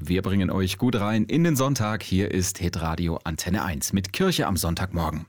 [0.00, 2.04] Wir bringen euch gut rein in den Sonntag.
[2.04, 5.26] Hier ist Hitradio Antenne 1 mit Kirche am Sonntagmorgen.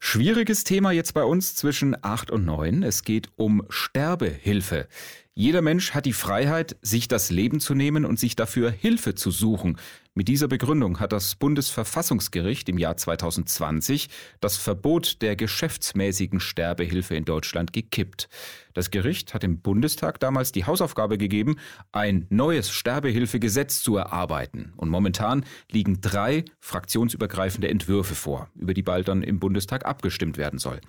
[0.00, 2.82] Schwieriges Thema jetzt bei uns zwischen 8 und 9.
[2.82, 4.86] Es geht um Sterbehilfe.
[5.34, 9.30] Jeder Mensch hat die Freiheit, sich das Leben zu nehmen und sich dafür Hilfe zu
[9.30, 9.78] suchen.
[10.14, 14.10] Mit dieser Begründung hat das Bundesverfassungsgericht im Jahr 2020
[14.40, 18.28] das Verbot der geschäftsmäßigen Sterbehilfe in Deutschland gekippt.
[18.74, 21.56] Das Gericht hat dem Bundestag damals die Hausaufgabe gegeben,
[21.92, 24.74] ein neues Sterbehilfegesetz zu erarbeiten.
[24.76, 30.58] Und momentan liegen drei fraktionsübergreifende Entwürfe vor, über die bald dann im Bundestag abgestimmt werden
[30.58, 30.80] soll.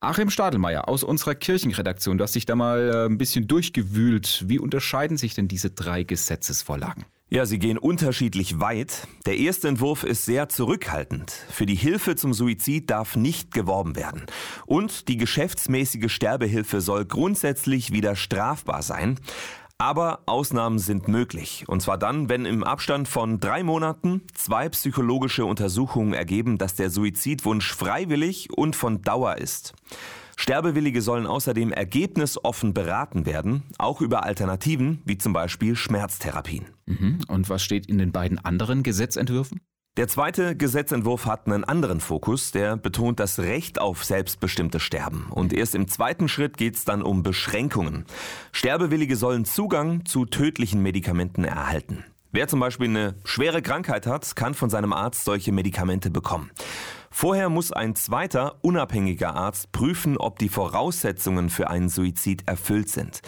[0.00, 3.85] Achim Stadelmeier aus unserer Kirchenredaktion, du hast dich da mal äh, ein bisschen durchgewühlt.
[3.94, 7.04] Wie unterscheiden sich denn diese drei Gesetzesvorlagen?
[7.28, 9.08] Ja, sie gehen unterschiedlich weit.
[9.26, 11.32] Der erste Entwurf ist sehr zurückhaltend.
[11.50, 14.26] Für die Hilfe zum Suizid darf nicht geworben werden.
[14.64, 19.18] Und die geschäftsmäßige Sterbehilfe soll grundsätzlich wieder strafbar sein.
[19.76, 21.64] Aber Ausnahmen sind möglich.
[21.66, 26.90] Und zwar dann, wenn im Abstand von drei Monaten zwei psychologische Untersuchungen ergeben, dass der
[26.90, 29.74] Suizidwunsch freiwillig und von Dauer ist.
[30.38, 36.66] Sterbewillige sollen außerdem ergebnisoffen beraten werden, auch über Alternativen, wie zum Beispiel Schmerztherapien.
[36.84, 37.18] Mhm.
[37.26, 39.60] Und was steht in den beiden anderen Gesetzentwürfen?
[39.96, 45.28] Der zweite Gesetzentwurf hat einen anderen Fokus, der betont das Recht auf selbstbestimmtes Sterben.
[45.30, 48.04] Und erst im zweiten Schritt geht es dann um Beschränkungen.
[48.52, 52.04] Sterbewillige sollen Zugang zu tödlichen Medikamenten erhalten.
[52.30, 56.50] Wer zum Beispiel eine schwere Krankheit hat, kann von seinem Arzt solche Medikamente bekommen.
[57.18, 63.22] Vorher muss ein zweiter, unabhängiger Arzt prüfen, ob die Voraussetzungen für einen Suizid erfüllt sind.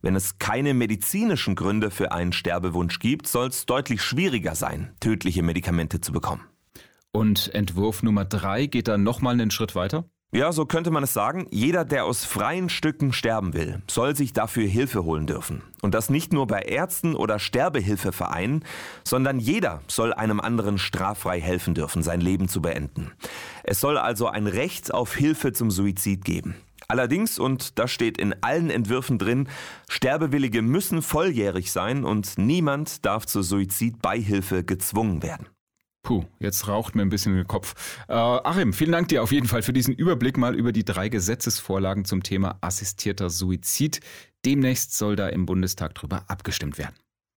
[0.00, 5.42] Wenn es keine medizinischen Gründe für einen Sterbewunsch gibt, soll es deutlich schwieriger sein, tödliche
[5.42, 6.46] Medikamente zu bekommen.
[7.12, 10.08] Und Entwurf Nummer drei geht dann nochmal einen Schritt weiter?
[10.36, 11.46] Ja, so könnte man es sagen.
[11.50, 15.62] Jeder, der aus freien Stücken sterben will, soll sich dafür Hilfe holen dürfen.
[15.80, 18.62] Und das nicht nur bei Ärzten oder Sterbehilfevereinen,
[19.02, 23.12] sondern jeder soll einem anderen straffrei helfen dürfen, sein Leben zu beenden.
[23.62, 26.54] Es soll also ein Recht auf Hilfe zum Suizid geben.
[26.86, 29.48] Allerdings, und das steht in allen Entwürfen drin,
[29.88, 35.46] Sterbewillige müssen volljährig sein und niemand darf zur Suizidbeihilfe gezwungen werden.
[36.06, 37.74] Puh, jetzt raucht mir ein bisschen den Kopf.
[38.06, 41.08] Äh, Achim, vielen Dank dir auf jeden Fall für diesen Überblick mal über die drei
[41.08, 43.98] Gesetzesvorlagen zum Thema assistierter Suizid.
[44.44, 46.94] Demnächst soll da im Bundestag drüber abgestimmt werden.